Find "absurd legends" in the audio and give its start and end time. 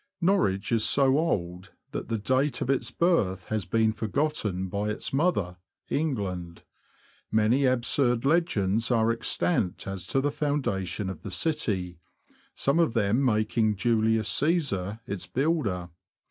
7.65-8.89